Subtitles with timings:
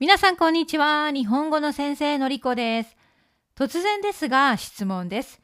[0.00, 1.10] 皆さんこんにちは。
[1.10, 2.96] 日本語の先生のりこです。
[3.56, 5.40] 突然ですが質問です。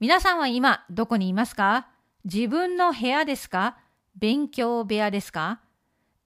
[0.00, 1.88] 皆さんは今どこにいますか？
[2.24, 3.76] 自分の部屋ですか？
[4.16, 5.60] 勉強部屋ですか？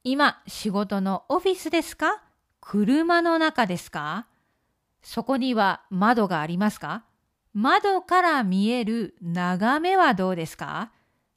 [0.04, 2.22] 今仕事のオフィスですか？
[2.60, 4.28] 車の中ですか？
[5.02, 7.02] そこには窓がありますか？
[7.52, 10.92] 窓から見える眺めはどうですか？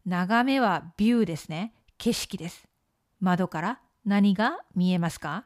[0.05, 1.73] 眺めはビューですね。
[1.98, 2.67] 景色です。
[3.20, 5.45] 窓から何が見えますか？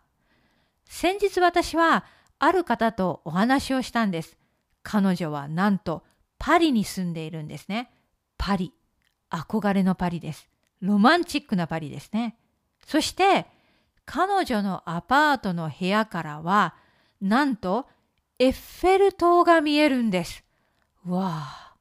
[0.90, 2.04] 先日私は
[2.40, 4.38] ある方とお話をしたんです。
[4.82, 6.04] 彼女はなんと
[6.40, 7.92] パリに住んでいるんですね。
[8.38, 8.74] パリ。
[9.30, 10.50] 憧れのパリです。
[10.82, 12.38] ロマンチックなパリですね。
[12.88, 13.46] そして
[14.06, 16.74] 彼女のアパートの部屋からは
[17.22, 17.88] なんと
[18.40, 20.44] エッフェル塔が見えるんです。
[21.06, 21.76] わあ。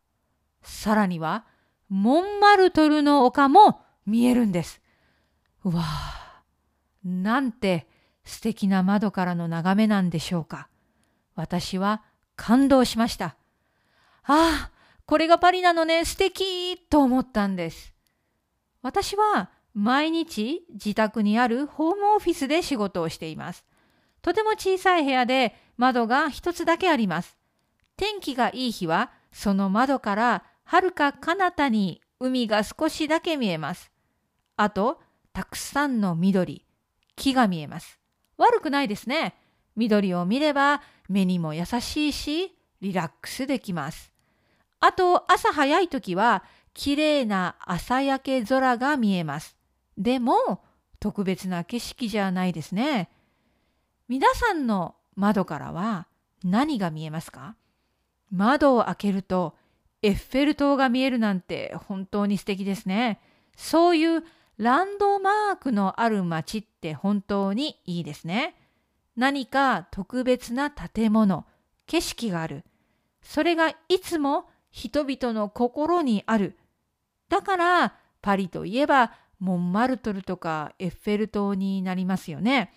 [0.63, 1.47] さらには
[1.89, 4.83] モンマルトルの丘も見えるんです。
[5.65, 6.43] わあ。
[7.03, 7.89] なんて
[8.29, 10.69] 素敵な窓からの眺めなんでしょうか。
[11.35, 12.03] 私は
[12.37, 13.37] 感動しました。
[14.25, 14.71] ああ、
[15.07, 17.95] これがパリなのね、素敵と思ったんです。
[18.83, 23.65] 私は毎日自宅にあるホームオフィスで仕事をしています。
[24.21, 27.39] とても小さい部屋で窓が一つだけあります。
[27.97, 33.91] 天気がいい日はその窓からはるか彼方に海が少しだけ見えます。
[34.57, 35.01] あと、
[35.33, 36.67] たくさんの緑、
[37.17, 37.98] 木が見えます。
[38.39, 39.35] 悪くないですね。
[39.77, 44.11] 緑を見れば目にも優しいし、リラックスできます。
[44.81, 49.57] あと、朝早い時は、綺麗な朝焼け空が見えます。
[49.97, 50.63] でも、
[51.01, 53.11] 特別な景色じゃないですね。
[54.09, 56.07] 皆さんの窓からは
[56.45, 57.57] 何が見えますか？
[58.31, 59.55] 窓を開けると
[60.03, 63.21] エッフェル塔が見えるなんて本当に素敵ですね。
[63.57, 64.25] そういう
[64.59, 68.57] ランドマークのある街って本当にいいですね。
[69.17, 71.47] 何か特別な建物、
[71.87, 72.65] 景色がある。
[73.23, 76.59] それがいつも人々の心にある。
[77.29, 82.73] だからパリといえばモンマルトルとかエッフェル塔になりますよね。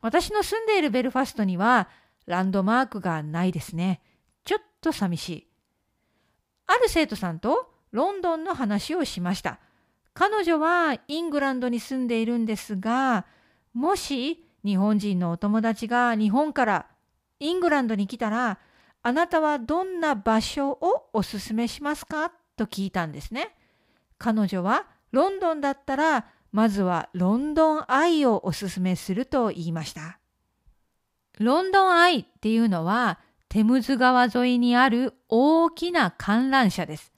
[0.00, 1.88] 私の住んでいるベルファストには
[2.24, 4.00] ランドマークがないですね。
[4.44, 5.46] ちょっと寂しい。
[6.66, 9.58] ある生徒さんとロンドンの話をしました。
[10.14, 13.26] 彼女はイングランドに住んでいるんですが、
[13.72, 16.86] もし日本人のお友達が日本から
[17.38, 18.58] イングランドに来たら、
[19.02, 22.32] あなたはどんな場所をおすすめしますか？
[22.56, 23.54] と聞いたんですね。
[24.18, 30.18] 彼女はロンドンだったら、まずはロンドンアイをおすすめすると言いました。
[31.38, 37.12] ロンドンアイっていうのは、テムズ川沿いにある大きな観覧車です。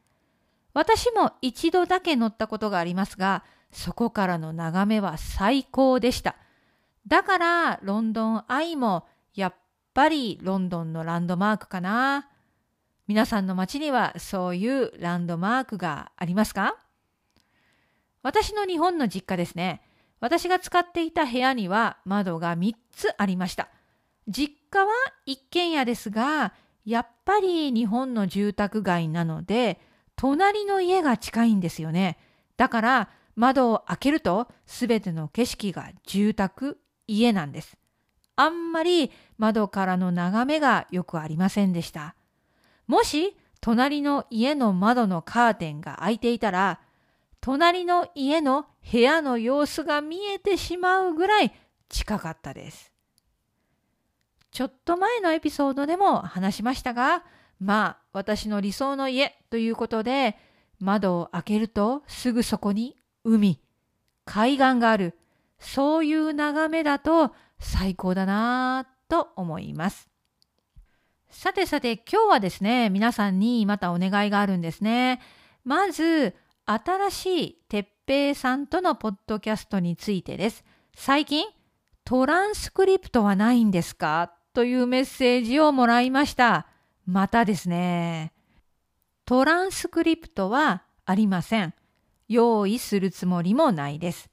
[0.73, 6.37] 私も一度だけ乗ったことがありますが、そこからの眺めは最高でした。
[7.07, 9.55] だからロンドンアイもやっ
[9.95, 12.29] ぱりロンドンのランドマークかな。
[13.07, 16.77] 皆さんの街にはそういうランドマークがありますか？
[18.23, 19.83] 私の日本の実家ですね。
[20.21, 23.69] 私が使っていた部屋には窓が3つありました。
[24.29, 24.93] 実家は
[25.27, 26.53] 一軒家ですが、
[26.85, 29.81] やっぱり日本の住宅街なので、
[30.21, 32.19] 隣の家が近いんですよね。
[32.59, 37.79] だから窓を開けると全ての景色が住宅、家なんです。
[38.37, 42.17] あんまり窓からの眺めがよくありませんでした。
[42.87, 46.81] もし隣の家の窓のカーテンが開いていたら、
[47.41, 51.55] 隣の家の部屋の様子が見えてしまうぐらい
[51.89, 52.93] 近かったです。
[54.51, 57.25] ちょっと前のエピソードでも話しましたが、
[57.61, 60.37] まあ私の理想の家ということで
[60.81, 63.61] 窓を開けるとすぐそこに海、
[64.25, 65.17] 海岸がある。
[65.59, 70.09] そういう眺めだと最高だなぁと思います。
[71.29, 75.21] さてさて今日はですね、皆さんにまたお願いがあるんですね。
[75.63, 76.35] まず、
[76.65, 80.65] 新しいてっぺいさんとのポッドキャストについてです。
[80.97, 81.47] 最近、
[82.05, 84.33] トランスクリプトはないんですか？
[84.55, 86.67] というメッセージをもらいました。
[87.11, 88.33] またですね、
[89.25, 91.75] トランスクリプトはありません。
[92.29, 94.31] 用意するつもりもないです。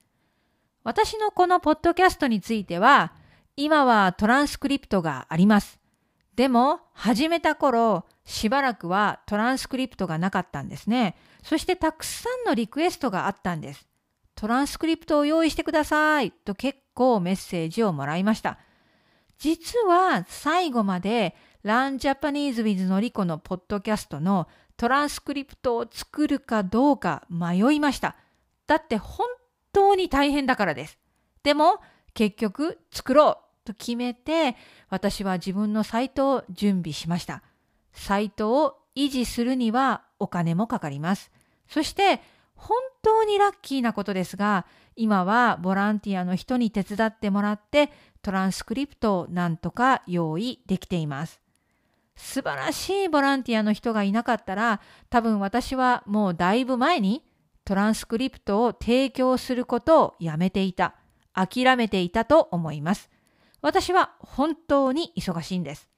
[0.84, 3.14] 私のこのポッドキャストについては、
[3.56, 5.80] 今はトランスクリプトがあります。
[6.36, 11.16] でも、始めた頃、しばらくはトランスクリプトがなかったんですね。
[11.42, 13.88] そしてたくさんのリクエストがあったんです。
[14.36, 18.60] トランスクリプトを用意してくださいと結構メッセージをもらいました。
[19.40, 21.36] 実は最後まで
[21.68, 24.48] ランジャパニーズウィズのりこのポッドキャストの
[24.78, 28.16] トランスクリプトを作るかどうか迷いました。
[28.68, 29.28] だって本
[29.74, 30.98] 当に大変だからです。
[31.44, 31.82] でも
[32.14, 34.56] 結局作ろうと決めて、
[34.90, 37.44] 私は自分のサイトを準備しました。
[37.92, 41.32] サイトを維持するにはお金もかかります。
[41.68, 42.22] そして
[42.56, 44.66] 本当にラッキーなことですが、
[44.96, 47.92] 今はボランティアの人に手伝ってもらって
[48.22, 51.42] トランスクリプトをなんとか用意できています。
[52.18, 57.24] 素晴らしいボランティアの人がいなかったら多分私はもうだいぶ前に
[57.64, 60.96] トランスクリプトを提供することをやめていた、
[61.34, 63.10] 諦めていたと思います。
[63.62, 65.90] 私は本当に忙しいんです。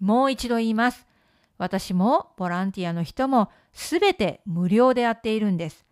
[0.00, 1.06] もう一度言います。
[1.56, 5.86] 私もボランティアの人もすべて無料でやっているんです。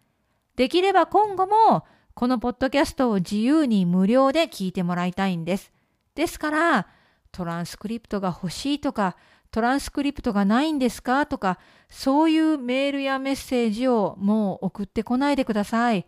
[0.54, 1.84] できれば今後も
[2.14, 5.72] このポッドキャストを自由に無料で聞いてもらいたいんです。
[6.14, 6.86] ですから、
[7.32, 9.16] トランスクリプトが欲しいとか、
[9.50, 11.26] トランスクリプトがないんですか？
[11.26, 11.58] とか、
[11.88, 16.06] そういうメールやメッセージをもう送ってこないでください。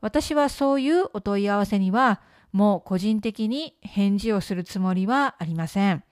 [0.00, 2.20] 私はそういうお問い合わせには、
[2.52, 6.04] もう個人的に返事をするつもりはありません。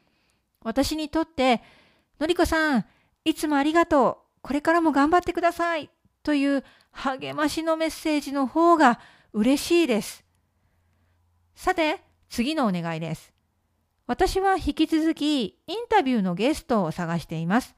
[0.62, 1.62] 私にとって、
[2.20, 2.84] のりこさん、
[3.24, 4.40] いつもありがとう。
[4.42, 5.90] これからも頑張ってください。
[6.22, 9.00] という励ましのメッセージの方が
[9.32, 10.24] 嬉しいです。
[11.54, 12.00] さて、
[12.30, 13.33] 次のお願いです。
[14.06, 17.74] 私は引き続きインタビューのゲストを探しています。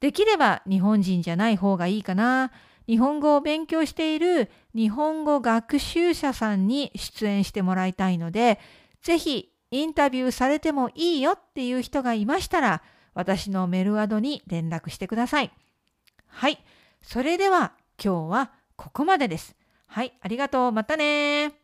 [0.00, 2.50] できれば日本人じゃない方がいいかな。
[2.86, 8.58] 日本語を勉強している日本語学習者さんに出演してもらいたいので、
[9.02, 12.82] ぜひインタビューされてもいいよっていう人がいましたら、
[13.14, 15.52] 私のメルアドに連絡してください。
[16.26, 16.58] はい。
[17.00, 17.72] それでは
[18.02, 19.56] 今日はここまでです。
[19.86, 20.12] はい。
[20.20, 20.72] ありがとう。
[20.72, 21.61] またね